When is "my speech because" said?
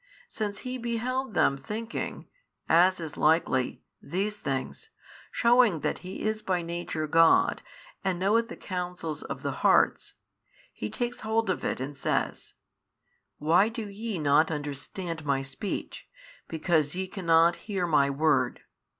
15.23-16.95